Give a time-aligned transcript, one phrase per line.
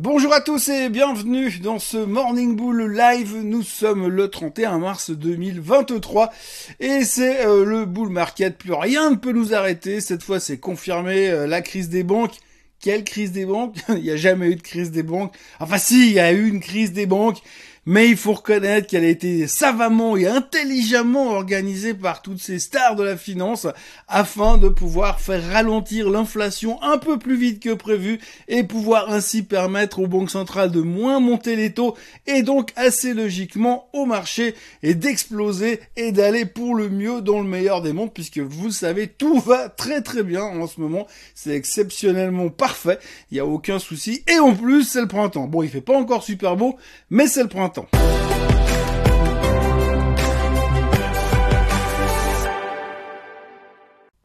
[0.00, 3.36] Bonjour à tous et bienvenue dans ce Morning Bull Live.
[3.44, 6.32] Nous sommes le 31 mars 2023
[6.80, 8.58] et c'est euh, le bull market.
[8.58, 10.00] Plus rien ne peut nous arrêter.
[10.00, 12.34] Cette fois, c'est confirmé euh, la crise des banques.
[12.80, 13.76] Quelle crise des banques?
[13.88, 15.32] Il n'y a jamais eu de crise des banques.
[15.60, 17.40] Enfin si, il y a eu une crise des banques
[17.86, 22.96] mais il faut reconnaître qu'elle a été savamment et intelligemment organisée par toutes ces stars
[22.96, 23.66] de la finance
[24.08, 29.42] afin de pouvoir faire ralentir l'inflation un peu plus vite que prévu et pouvoir ainsi
[29.42, 31.94] permettre aux banques centrales de moins monter les taux
[32.26, 37.48] et donc assez logiquement au marché et d'exploser et d'aller pour le mieux dans le
[37.48, 41.06] meilleur des mondes puisque vous le savez tout va très très bien en ce moment.
[41.34, 42.98] C'est exceptionnellement parfait.
[43.30, 44.22] Il n'y a aucun souci.
[44.28, 45.46] Et en plus c'est le printemps.
[45.46, 46.76] Bon il fait pas encore super beau
[47.10, 48.63] mais c'est le printemps 懂。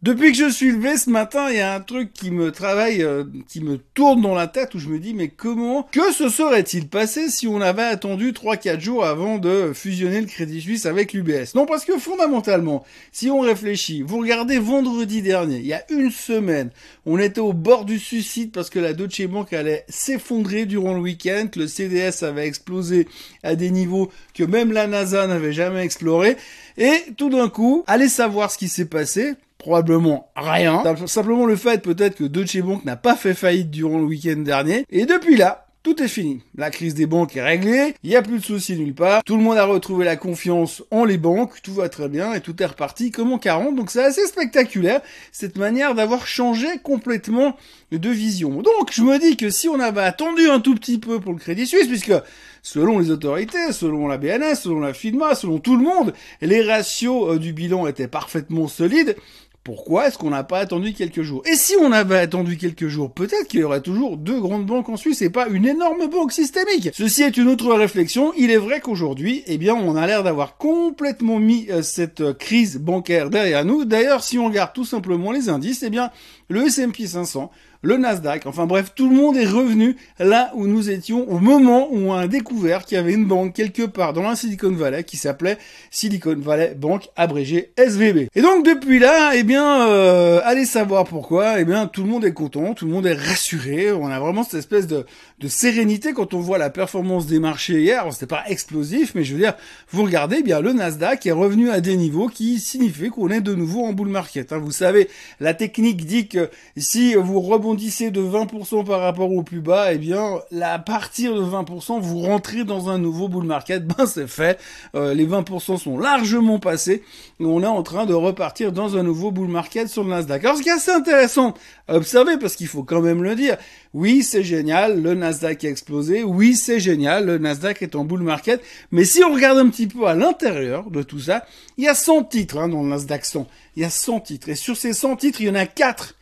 [0.02, 3.03] Depuis que je suis levé ce matin, il y a un truc qui me travaille,
[3.03, 6.30] euh, qui me tourne dans la tête où je me dis mais comment, que se
[6.30, 11.12] serait-il passé si on avait attendu 3-4 jours avant de fusionner le Crédit Suisse avec
[11.12, 15.84] l'UBS Non, parce que fondamentalement, si on réfléchit, vous regardez vendredi dernier, il y a
[15.91, 16.70] une semaine,
[17.05, 21.02] on était au bord du suicide parce que la Deutsche Bank allait s'effondrer durant le
[21.02, 23.05] week-end, le CDS avait explosé
[23.43, 26.37] à des niveaux que même la NASA n'avait jamais exploré,
[26.77, 30.82] et tout d'un coup, allez savoir ce qui s'est passé, probablement rien.
[31.05, 34.85] Simplement le fait peut-être que Deutsche Bank n'a pas fait faillite durant le week-end dernier.
[34.90, 36.41] Et depuis là, tout est fini.
[36.55, 39.37] La crise des banques est réglée, il n'y a plus de soucis nulle part, tout
[39.37, 42.62] le monde a retrouvé la confiance en les banques, tout va très bien et tout
[42.62, 43.76] est reparti comme en 40.
[43.76, 47.55] Donc c'est assez spectaculaire cette manière d'avoir changé complètement
[47.91, 48.62] de vision.
[48.62, 51.40] Donc je me dis que si on avait attendu un tout petit peu pour le
[51.40, 52.13] Crédit Suisse, puisque
[52.62, 57.35] selon les autorités, selon la BNS, selon la FINMA, selon tout le monde, les ratios
[57.35, 59.15] euh, du bilan étaient parfaitement solides,
[59.63, 61.43] pourquoi est-ce qu'on n'a pas attendu quelques jours?
[61.46, 64.90] Et si on avait attendu quelques jours, peut-être qu'il y aurait toujours deux grandes banques
[64.90, 66.90] en Suisse et pas une énorme banque systémique.
[66.94, 68.34] Ceci est une autre réflexion.
[68.38, 72.34] Il est vrai qu'aujourd'hui, eh bien, on a l'air d'avoir complètement mis euh, cette euh,
[72.34, 73.86] crise bancaire derrière nous.
[73.86, 76.09] D'ailleurs, si on regarde tout simplement les indices, eh bien,
[76.47, 80.90] le S&P 500 le Nasdaq, enfin bref, tout le monde est revenu là où nous
[80.90, 84.23] étions au moment où on a découvert qu'il y avait une banque quelque part dans
[84.23, 85.57] la Silicon Valley qui s'appelait
[85.90, 88.28] Silicon Valley Bank, abrégé SVB.
[88.35, 92.25] Et donc depuis là, eh bien, euh, allez savoir pourquoi, eh bien, tout le monde
[92.25, 95.06] est content, tout le monde est rassuré, on a vraiment cette espèce de,
[95.40, 99.34] de sérénité quand on voit la performance des marchés hier, c'était pas explosif, mais je
[99.35, 99.53] veux dire,
[99.91, 103.40] vous regardez, eh bien, le Nasdaq est revenu à des niveaux qui signifient qu'on est
[103.40, 104.51] de nouveau en bull market.
[104.51, 104.57] Hein.
[104.57, 105.07] Vous savez,
[105.40, 109.94] la technique dit que si vous rebondissez rebondissez de 20% par rapport au plus bas,
[109.94, 113.85] eh bien, à partir de 20%, vous rentrez dans un nouveau bull market.
[113.85, 114.59] Ben, c'est fait.
[114.96, 117.03] Euh, les 20% sont largement passés.
[117.40, 120.44] On est en train de repartir dans un nouveau bull market sur le Nasdaq.
[120.46, 121.53] Alors, ce qui est assez intéressant
[121.88, 123.58] à observer, parce qu'il faut quand même le dire,
[123.94, 126.24] oui, c'est génial, le Nasdaq a explosé.
[126.24, 128.62] Oui, c'est génial, le Nasdaq est en bull market.
[128.91, 131.46] Mais si on regarde un petit peu à l'intérieur de tout ça,
[131.78, 133.47] il y a 100 titres hein, dans le Nasdaq 100.
[133.75, 134.50] Il y a 100 titres.
[134.50, 136.16] Et sur ces 100 titres, il y en a 4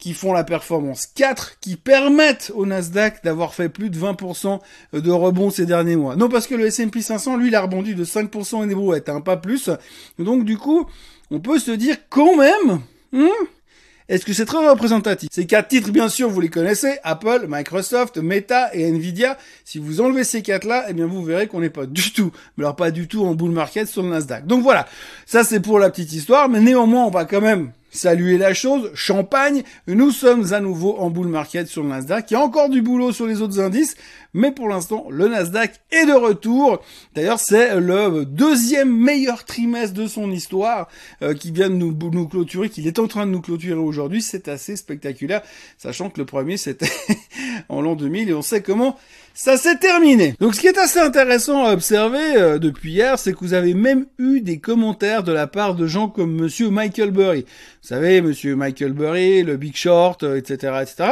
[0.00, 4.58] qui font la performance, 4 qui permettent au Nasdaq d'avoir fait plus de 20%
[4.94, 6.16] de rebond ces derniers mois.
[6.16, 9.10] Non parce que le S&P 500, lui, il a rebondi de 5% et des brouettes,
[9.10, 9.70] hein, pas plus.
[10.18, 10.86] Donc du coup,
[11.30, 12.80] on peut se dire quand même,
[13.12, 13.28] hmm,
[14.08, 15.28] est-ce que c'est très représentatif?
[15.30, 19.36] Ces quatre titres, bien sûr, vous les connaissez, Apple, Microsoft, Meta et Nvidia.
[19.64, 22.64] Si vous enlevez ces quatre-là, eh bien vous verrez qu'on n'est pas du tout, mais
[22.64, 24.46] alors pas du tout en bull market sur le Nasdaq.
[24.46, 24.88] Donc voilà,
[25.26, 28.92] ça c'est pour la petite histoire, mais néanmoins on va quand même Saluez la chose,
[28.94, 32.30] champagne, nous sommes à nouveau en bull market sur le Nasdaq.
[32.30, 33.96] Il y a encore du boulot sur les autres indices,
[34.32, 36.80] mais pour l'instant, le Nasdaq est de retour.
[37.16, 40.88] D'ailleurs, c'est le deuxième meilleur trimestre de son histoire
[41.22, 44.22] euh, qui vient de nous, nous clôturer, qu'il est en train de nous clôturer aujourd'hui.
[44.22, 45.42] C'est assez spectaculaire,
[45.76, 46.90] sachant que le premier, c'était
[47.68, 48.96] en l'an 2000 et on sait comment
[49.34, 50.34] ça s'est terminé.
[50.40, 53.74] Donc ce qui est assez intéressant à observer euh, depuis hier, c'est que vous avez
[53.74, 57.46] même eu des commentaires de la part de gens comme monsieur Michael Burry.
[57.82, 61.10] Vous savez, monsieur Michael Burry, le Big Short, etc., euh, etc.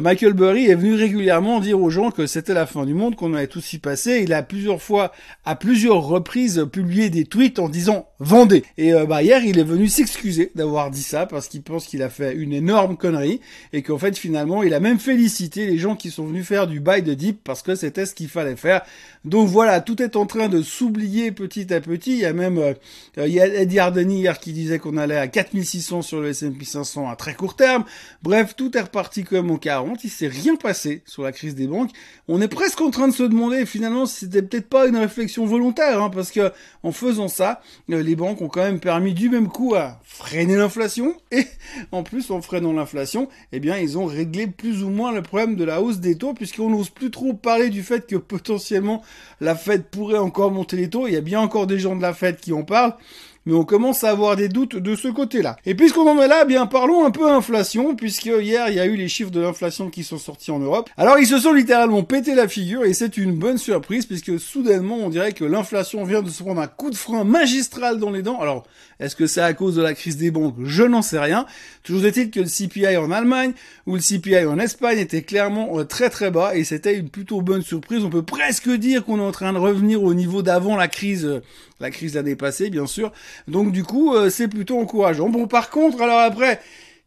[0.00, 3.34] Michael Burry est venu régulièrement dire aux gens que c'était la fin du monde, qu'on
[3.34, 4.20] allait tous y passer.
[4.22, 5.12] Il a plusieurs fois,
[5.44, 8.64] à plusieurs reprises, publié des tweets en disant vendez.
[8.78, 12.02] Et euh, bah, hier, il est venu s'excuser d'avoir dit ça parce qu'il pense qu'il
[12.02, 13.40] a fait une énorme connerie
[13.72, 16.80] et qu'en fait, finalement, il a même félicité les gens qui sont venus faire du
[16.80, 18.82] buy de dip parce que c'était ce qu'il fallait faire.
[19.24, 22.12] Donc voilà, tout est en train de s'oublier petit à petit.
[22.12, 22.74] Il y a même euh,
[23.16, 26.64] il y a Eddie Ardeni hier qui disait qu'on allait à 4600 sur le S&P
[26.64, 27.84] 500 à très court terme.
[28.22, 30.04] Bref, tout est reparti comme en 40.
[30.04, 31.90] Il s'est rien passé sur la crise des banques.
[32.28, 35.44] On est presque en train de se demander finalement si c'était peut-être pas une réflexion
[35.46, 36.52] volontaire, hein, parce que
[36.82, 37.60] en faisant ça,
[37.90, 41.46] euh, les banques ont quand même permis du même coup à freiner l'inflation et
[41.92, 45.56] en plus en freinant l'inflation, eh bien ils ont réglé plus ou moins le problème
[45.56, 49.02] de la hausse des taux puisqu'on n'ose plus trop parler du fait que potentiellement
[49.40, 51.06] la Fed pourrait encore monter les taux.
[51.06, 52.94] Il y a bien encore des gens de la Fed qui en parlent
[53.46, 55.56] mais on commence à avoir des doutes de ce côté-là.
[55.64, 58.86] Et puisqu'on en est là, bien parlons un peu inflation, puisque hier il y a
[58.86, 60.90] eu les chiffres de l'inflation qui sont sortis en Europe.
[60.96, 64.96] Alors ils se sont littéralement pété la figure et c'est une bonne surprise puisque soudainement
[64.96, 68.22] on dirait que l'inflation vient de se prendre un coup de frein magistral dans les
[68.22, 68.40] dents.
[68.40, 68.64] Alors
[68.98, 70.56] est-ce que c'est à cause de la crise des banques?
[70.64, 71.46] Je n'en sais rien.
[71.82, 73.52] Toujours est-il que le CPI en Allemagne
[73.86, 77.42] ou le CPI en Espagne était clairement euh, très très bas et c'était une plutôt
[77.42, 78.04] bonne surprise.
[78.04, 81.24] On peut presque dire qu'on est en train de revenir au niveau d'avant la crise,
[81.26, 81.42] euh,
[81.80, 83.12] la crise l'année passée bien sûr.
[83.48, 85.28] Donc du coup, euh, c'est plutôt encourageant.
[85.28, 86.60] Bon, par contre, alors après,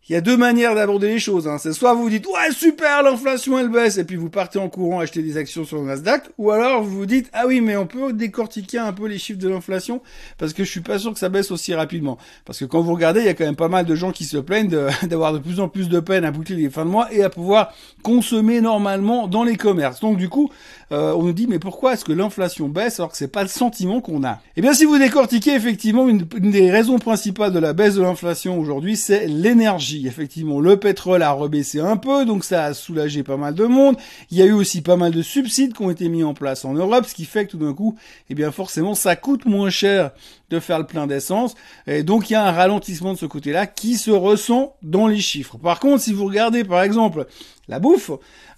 [0.10, 1.48] il y a deux manières d'aborder les choses.
[1.48, 1.58] Hein.
[1.60, 5.00] C'est soit vous dites ouais super l'inflation elle baisse et puis vous partez en courant
[5.00, 7.86] acheter des actions sur le Nasdaq, ou alors vous vous dites ah oui mais on
[7.86, 10.02] peut décortiquer un peu les chiffres de l'inflation
[10.40, 12.18] parce que je suis pas sûr que ça baisse aussi rapidement.
[12.46, 14.26] Parce que quand vous regardez il y a quand même pas mal de gens qui
[14.26, 14.70] se plaignent
[15.04, 17.30] d'avoir de, plus en plus de peine à boucler les fins de mois et à
[17.30, 20.00] pouvoir consommer normalement dans les commerces.
[20.00, 20.50] Donc du coup
[20.92, 23.50] euh, on nous dit mais pourquoi est-ce que l'inflation baisse alors que c'est pas le
[23.50, 24.40] sentiment qu'on a?
[24.56, 28.60] Eh bien si vous décortiquez effectivement une des raisons principales de la baisse de l'inflation
[28.60, 33.38] aujourd'hui c'est l'énergie effectivement, le pétrole a rebaissé un peu, donc ça a soulagé pas
[33.38, 33.96] mal de monde.
[34.32, 36.66] Il y a eu aussi pas mal de subsides qui ont été mis en place
[36.66, 37.98] en Europe, ce qui fait que tout d'un coup,
[38.30, 40.12] eh bien forcément, ça coûte moins cher
[40.50, 41.56] de faire le plein d'essence.
[41.88, 45.20] Et donc il y a un ralentissement de ce côté-là qui se ressent dans les
[45.20, 45.58] chiffres.
[45.58, 47.28] Par contre, si vous regardez par exemple
[47.68, 48.12] la bouffe,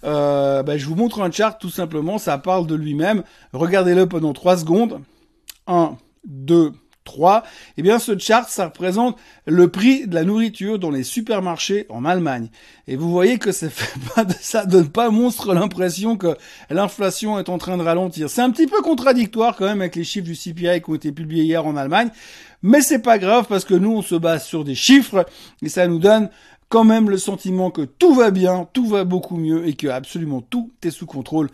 [0.04, 3.22] euh, ben, je vous montre un chart tout simplement, ça parle de lui-même.
[3.52, 5.00] Regardez-le pendant 3 secondes.
[5.66, 6.72] 1, 2,
[7.04, 7.42] 3,
[7.76, 9.16] eh bien ce chart, ça représente
[9.46, 12.48] le prix de la nourriture dans les supermarchés en Allemagne.
[12.86, 16.36] Et vous voyez que ça fait pas ça donne pas monstre l'impression que
[16.70, 18.30] l'inflation est en train de ralentir.
[18.30, 21.12] C'est un petit peu contradictoire quand même avec les chiffres du CPI qui ont été
[21.12, 22.10] publiés hier en Allemagne,
[22.62, 25.26] mais c'est pas grave parce que nous on se base sur des chiffres
[25.62, 26.30] et ça nous donne
[26.68, 30.40] quand même le sentiment que tout va bien, tout va beaucoup mieux et que absolument
[30.40, 31.50] tout est sous contrôle.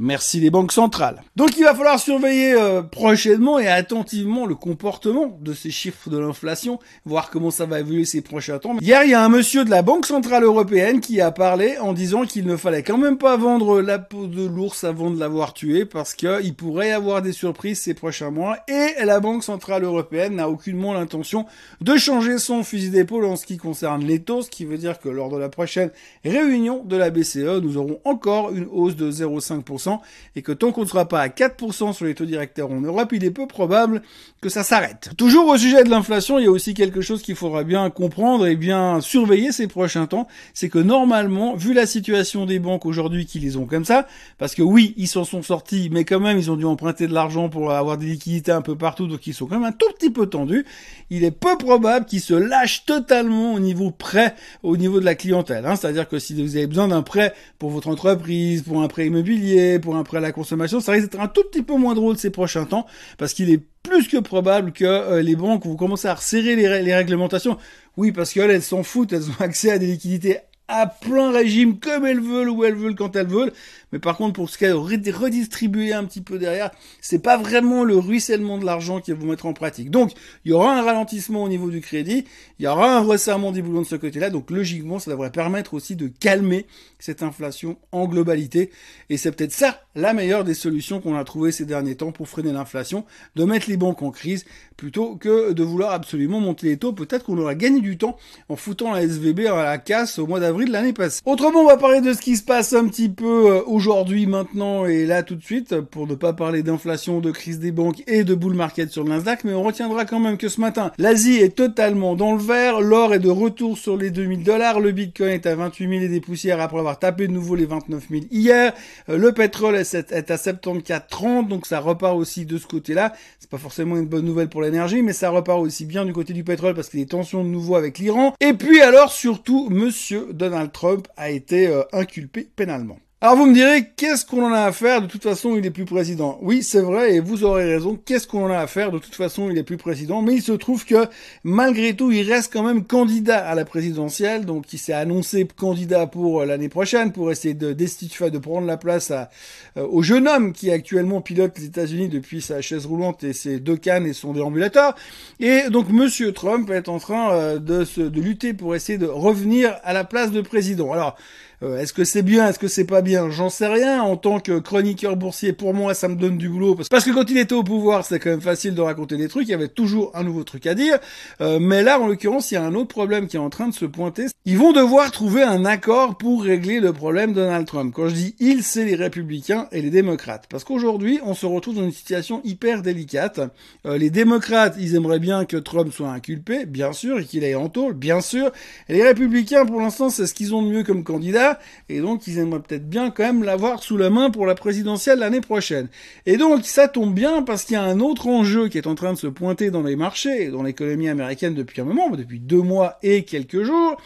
[0.00, 1.24] Merci les banques centrales.
[1.34, 6.16] Donc il va falloir surveiller euh, prochainement et attentivement le comportement de ces chiffres de
[6.16, 8.76] l'inflation, voir comment ça va évoluer ces prochains temps.
[8.80, 11.94] Hier, il y a un monsieur de la Banque Centrale Européenne qui a parlé en
[11.94, 15.52] disant qu'il ne fallait quand même pas vendre la peau de l'ours avant de l'avoir
[15.52, 19.82] tué parce qu'il pourrait y avoir des surprises ces prochains mois et la Banque Centrale
[19.82, 21.44] Européenne n'a aucunement l'intention
[21.80, 25.00] de changer son fusil d'épaule en ce qui concerne les taux, ce qui veut dire
[25.00, 25.90] que lors de la prochaine
[26.24, 29.87] réunion de la BCE, nous aurons encore une hausse de 0,5%
[30.36, 33.12] et que tant qu'on ne sera pas à 4% sur les taux directeurs en Europe,
[33.12, 34.02] il est peu probable
[34.40, 35.10] que ça s'arrête.
[35.16, 38.46] Toujours au sujet de l'inflation, il y a aussi quelque chose qu'il faudra bien comprendre
[38.46, 43.26] et bien surveiller ces prochains temps, c'est que normalement, vu la situation des banques aujourd'hui
[43.26, 44.06] qui les ont comme ça,
[44.38, 47.14] parce que oui, ils s'en sont sortis, mais quand même, ils ont dû emprunter de
[47.14, 49.90] l'argent pour avoir des liquidités un peu partout, donc ils sont quand même un tout
[49.98, 50.64] petit peu tendus,
[51.10, 55.14] il est peu probable qu'ils se lâchent totalement au niveau prêt, au niveau de la
[55.14, 55.66] clientèle.
[55.66, 55.76] Hein.
[55.76, 59.67] C'est-à-dire que si vous avez besoin d'un prêt pour votre entreprise, pour un prêt immobilier,
[59.78, 62.16] pour un prêt à la consommation, ça risque d'être un tout petit peu moins drôle
[62.16, 62.86] ces prochains temps,
[63.18, 66.94] parce qu'il est plus que probable que euh, les banques vont commencer à resserrer les,
[66.94, 67.58] réglementations.
[67.96, 70.38] Oui, parce qu'elles, elles s'en foutent, elles ont accès à des liquidités
[70.68, 73.52] à plein régime comme elles veulent, où elles veulent, quand elles veulent.
[73.90, 76.70] Mais par contre, pour ce de redistribuer un petit peu derrière,
[77.00, 79.90] c'est pas vraiment le ruissellement de l'argent va vous mettre en pratique.
[79.90, 80.12] Donc,
[80.44, 82.26] il y aura un ralentissement au niveau du crédit,
[82.58, 84.28] il y aura un resserrement des boulons de ce côté-là.
[84.28, 86.66] Donc, logiquement, ça devrait permettre aussi de calmer
[86.98, 88.70] cette inflation en globalité.
[89.08, 92.28] Et c'est peut-être ça la meilleure des solutions qu'on a trouvées ces derniers temps pour
[92.28, 93.06] freiner l'inflation,
[93.36, 94.44] de mettre les banques en crise
[94.76, 96.92] plutôt que de vouloir absolument monter les taux.
[96.92, 98.16] Peut-être qu'on aura gagné du temps
[98.48, 100.94] en foutant la SVB à la casse au mois d'avril de l'année.
[101.26, 104.86] Autrement, on va parler de ce qui se passe un petit peu euh, aujourd'hui, maintenant
[104.86, 108.24] et là tout de suite, pour ne pas parler d'inflation, de crise des banques et
[108.24, 111.36] de bull market sur le Nasdaq, mais on retiendra quand même que ce matin, l'Asie
[111.36, 115.30] est totalement dans le vert, l'or est de retour sur les 2000 dollars, le Bitcoin
[115.30, 118.22] est à 28 000 et des poussières après avoir tapé de nouveau les 29 000
[118.30, 118.72] hier,
[119.08, 123.12] euh, le pétrole est à 74,30, donc ça repart aussi de ce côté-là.
[123.38, 126.32] C'est pas forcément une bonne nouvelle pour l'énergie, mais ça repart aussi bien du côté
[126.32, 128.34] du pétrole parce qu'il y a des tensions de nouveau avec l'Iran.
[128.40, 132.98] Et puis alors surtout, Monsieur Donald Trump a été euh, inculpé pénalement.
[133.20, 135.02] Alors vous me direz, qu'est-ce qu'on en a à faire?
[135.02, 136.38] De toute façon, il est plus président.
[136.40, 137.98] Oui, c'est vrai, et vous aurez raison.
[138.04, 138.92] Qu'est-ce qu'on en a à faire?
[138.92, 140.22] De toute façon, il est plus président.
[140.22, 141.08] Mais il se trouve que,
[141.42, 144.46] malgré tout, il reste quand même candidat à la présidentielle.
[144.46, 148.68] Donc, il s'est annoncé candidat pour euh, l'année prochaine, pour essayer de destituer, de prendre
[148.68, 149.30] la place à,
[149.76, 153.58] euh, au jeune homme qui actuellement pilote les États-Unis depuis sa chaise roulante et ses
[153.58, 154.94] deux cannes et son déambulateur.
[155.40, 159.06] Et donc, Monsieur Trump est en train euh, de, se, de lutter pour essayer de
[159.06, 160.92] revenir à la place de président.
[160.92, 161.16] Alors,
[161.62, 163.30] Euh, est-ce que c'est bien, est-ce que c'est pas bien?
[163.30, 164.02] J'en sais rien.
[164.02, 167.28] En tant que chroniqueur boursier, pour moi, ça me donne du boulot parce que quand
[167.30, 169.48] il était au pouvoir, c'était quand même facile de raconter des trucs.
[169.48, 170.98] Il y avait toujours un nouveau truc à dire.
[171.40, 173.68] Euh, mais là, en l'occurrence, il y a un autre problème qui est en train
[173.68, 174.26] de se pointer.
[174.44, 177.92] Ils vont devoir trouver un accord pour régler le problème de Donald Trump.
[177.94, 180.46] Quand je dis ils, c'est les républicains et les démocrates.
[180.48, 183.40] Parce qu'aujourd'hui, on se retrouve dans une situation hyper délicate.
[183.84, 187.54] Euh, les démocrates, ils aimeraient bien que Trump soit inculpé, bien sûr, et qu'il aille
[187.56, 188.52] en tôle, bien sûr.
[188.88, 191.47] Et les républicains, pour l'instant, c'est ce qu'ils ont de mieux comme candidat,
[191.88, 195.20] et donc ils aimeraient peut-être bien quand même l'avoir sous la main pour la présidentielle
[195.20, 195.88] l'année prochaine.
[196.26, 198.94] Et donc ça tombe bien parce qu'il y a un autre enjeu qui est en
[198.94, 202.62] train de se pointer dans les marchés dans l'économie américaine depuis un moment, depuis deux
[202.62, 203.96] mois et quelques jours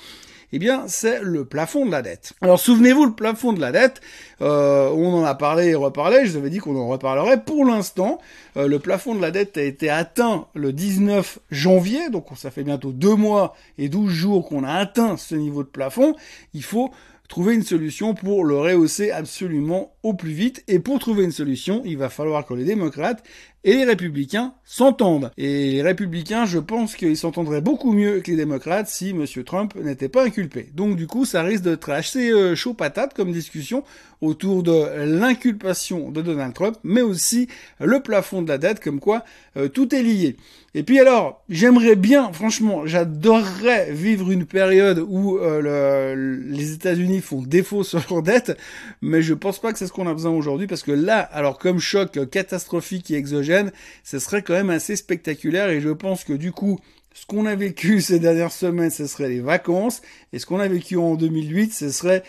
[0.52, 2.34] eh bien, c'est le plafond de la dette.
[2.42, 4.02] Alors, souvenez-vous, le plafond de la dette,
[4.42, 7.42] euh, on en a parlé et reparlé, je vous avais dit qu'on en reparlerait.
[7.42, 8.18] Pour l'instant,
[8.58, 12.64] euh, le plafond de la dette a été atteint le 19 janvier, donc ça fait
[12.64, 16.14] bientôt deux mois et 12 jours qu'on a atteint ce niveau de plafond.
[16.52, 16.90] Il faut
[17.32, 20.64] trouver une solution pour le rehausser absolument au plus vite.
[20.68, 23.22] Et pour trouver une solution, il va falloir que les démocrates
[23.64, 25.30] et les républicains s'entendent.
[25.36, 29.24] Et les républicains, je pense qu'ils s'entendraient beaucoup mieux que les démocrates si M.
[29.44, 30.68] Trump n'était pas inculpé.
[30.74, 33.84] Donc du coup, ça risque d'être assez euh, chaud patate comme discussion
[34.20, 37.48] autour de l'inculpation de Donald Trump, mais aussi
[37.80, 39.24] le plafond de la dette, comme quoi
[39.56, 40.36] euh, tout est lié.
[40.74, 46.14] Et puis alors, j'aimerais bien, franchement, j'adorerais vivre une période où euh,
[46.46, 48.56] les États-Unis font défaut sur leur dette,
[49.02, 51.58] mais je pense pas que c'est ce qu'on a besoin aujourd'hui, parce que là, alors
[51.58, 53.72] comme choc catastrophique et exogène,
[54.04, 56.80] ce serait quand même assez spectaculaire, et je pense que du coup,
[57.12, 60.00] ce qu'on a vécu ces dernières semaines, ce serait les vacances,
[60.32, 62.22] et ce qu'on a vécu en 2008, ce serait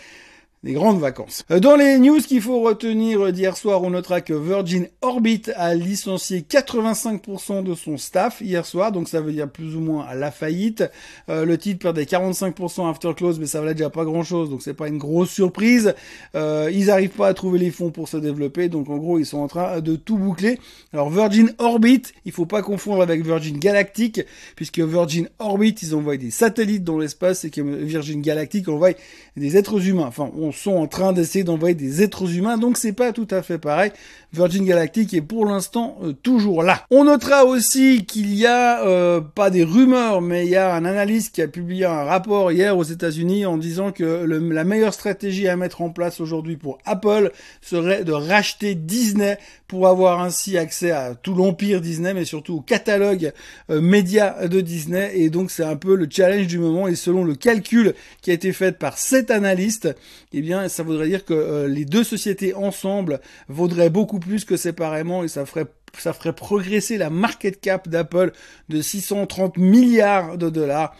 [0.64, 1.44] des grandes vacances.
[1.50, 5.74] Euh, dans les news qu'il faut retenir d'hier soir, on notera que Virgin Orbit a
[5.74, 10.30] licencié 85% de son staff hier soir, donc ça veut dire plus ou moins la
[10.30, 10.84] faillite.
[11.28, 14.62] Euh, le titre perdait 45% after close, mais ça valait déjà pas grand chose, donc
[14.62, 15.94] c'est pas une grosse surprise.
[16.34, 19.26] Euh, ils arrivent pas à trouver les fonds pour se développer, donc en gros ils
[19.26, 20.58] sont en train de tout boucler.
[20.94, 24.22] Alors Virgin Orbit, il faut pas confondre avec Virgin Galactic,
[24.56, 28.92] puisque Virgin Orbit ils envoient des satellites dans l'espace et que Virgin Galactic envoie
[29.36, 30.10] des êtres humains.
[30.56, 33.92] Sont en train d'essayer d'envoyer des êtres humains, donc c'est pas tout à fait pareil.
[34.32, 36.84] Virgin Galactic est pour l'instant euh, toujours là.
[36.90, 40.84] On notera aussi qu'il y a euh, pas des rumeurs, mais il y a un
[40.84, 45.46] analyste qui a publié un rapport hier aux États-Unis en disant que la meilleure stratégie
[45.48, 47.30] à mettre en place aujourd'hui pour Apple
[47.62, 52.60] serait de racheter Disney pour avoir ainsi accès à tout l'empire Disney, mais surtout au
[52.60, 53.32] catalogue
[53.70, 55.12] euh, média de Disney.
[55.14, 56.88] Et donc c'est un peu le challenge du moment.
[56.88, 59.94] Et selon le calcul qui a été fait par cet analyste,
[60.32, 64.56] eh bien ça voudrait dire que euh, les deux sociétés ensemble vaudraient beaucoup plus que
[64.56, 65.66] séparément et ça ferait
[65.98, 68.32] ça ferait progresser la market cap d'Apple
[68.68, 70.96] de 630 milliards de dollars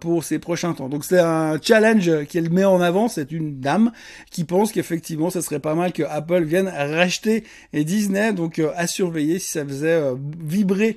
[0.00, 0.88] pour ces prochains temps.
[0.88, 3.92] Donc c'est un challenge qu'elle met en avant, c'est une dame
[4.30, 8.86] qui pense qu'effectivement ça serait pas mal que Apple vienne racheter Disney, donc euh, à
[8.86, 10.96] surveiller si ça faisait euh, vibrer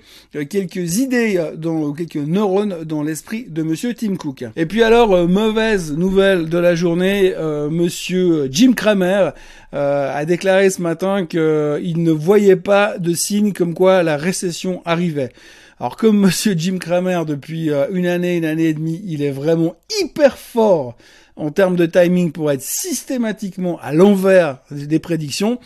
[0.50, 4.46] quelques idées dans quelques neurones dans l'esprit de monsieur Tim Cook.
[4.56, 7.34] Et puis alors mauvaise nouvelle de la journée,
[7.70, 9.32] monsieur Jim Cramer
[9.72, 13.14] a déclaré ce matin qu'il ne voyait pas de
[13.52, 15.32] comme quoi la récession arrivait.
[15.80, 19.32] Alors comme monsieur Jim Cramer depuis euh, une année, une année et demie, il est
[19.32, 20.98] vraiment hyper fort
[21.38, 25.58] en termes de timing pour être systématiquement à l'envers des prédictions.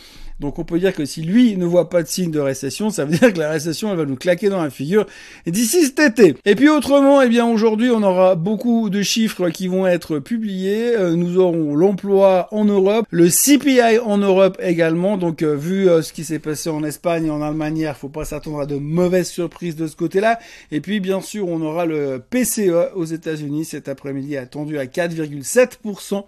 [0.43, 3.05] Donc on peut dire que si lui ne voit pas de signe de récession, ça
[3.05, 5.05] veut dire que la récession elle va nous claquer dans la figure
[5.47, 6.35] d'ici cet été.
[6.43, 10.97] Et puis autrement, eh bien aujourd'hui on aura beaucoup de chiffres qui vont être publiés.
[10.97, 15.15] Euh, nous aurons l'emploi en Europe, le CPI en Europe également.
[15.15, 18.09] Donc euh, vu euh, ce qui s'est passé en Espagne et en Allemagne, il faut
[18.09, 20.39] pas s'attendre à de mauvaises surprises de ce côté-là.
[20.73, 26.25] Et puis bien sûr on aura le PCE aux États-Unis cet après-midi attendu à 4,7%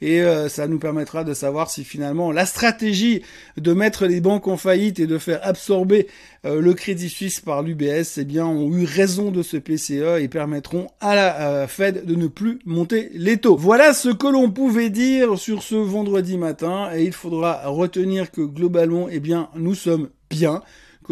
[0.00, 3.22] et euh, ça nous permettra de savoir si finalement la stratégie
[3.56, 6.06] de mettre les banques en faillite et de faire absorber
[6.46, 10.28] euh, le Crédit Suisse par l'UBS, eh bien, ont eu raison de ce PCE et
[10.28, 13.56] permettront à la euh, Fed de ne plus monter les taux.
[13.56, 18.40] Voilà ce que l'on pouvait dire sur ce vendredi matin et il faudra retenir que
[18.40, 20.62] globalement, eh bien, nous sommes bien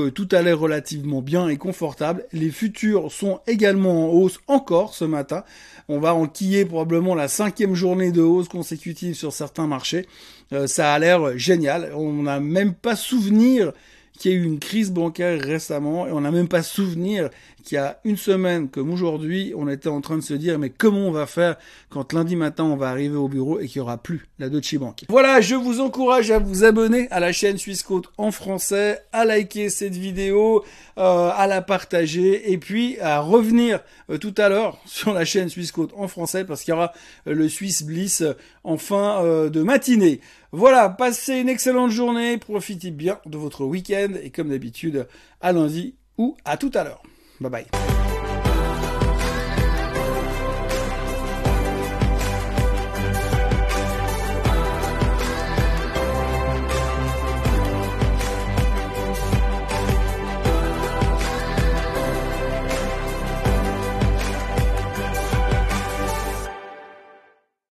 [0.03, 2.25] tout allait relativement bien et confortable.
[2.33, 5.45] Les futurs sont également en hausse encore ce matin.
[5.89, 10.07] On va enquiller probablement la cinquième journée de hausse consécutive sur certains marchés.
[10.53, 11.93] Euh, ça a l'air génial.
[11.95, 13.73] On n'a même pas souvenir
[14.19, 17.31] qu'il y a eu une crise bancaire récemment et on n'a même pas souvenir
[17.63, 20.71] qu'il y a une semaine comme aujourd'hui, on était en train de se dire mais
[20.71, 21.57] comment on va faire
[21.91, 24.77] quand lundi matin on va arriver au bureau et qu'il n'y aura plus la Deutsche
[24.77, 25.05] Bank?
[25.09, 27.85] Voilà, je vous encourage à vous abonner à la chaîne Suisse
[28.17, 30.65] en français, à liker cette vidéo,
[30.99, 35.49] euh, à la partager et puis à revenir euh, tout à l'heure sur la chaîne
[35.49, 36.93] Suisse en français parce qu'il y aura
[37.27, 38.23] euh, le Swiss Bliss
[38.65, 40.21] en fin de matinée.
[40.53, 45.07] Voilà, passez une excellente journée, profitez bien de votre week-end et comme d'habitude
[45.41, 47.03] à lundi ou à tout à l'heure.
[47.41, 48.08] Bye bye.